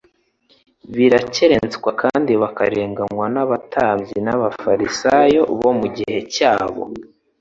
[0.95, 6.83] barakerenswa kandi bakarenganywa n'abatambyi n'abafarisayo bo mu gihe cyabo.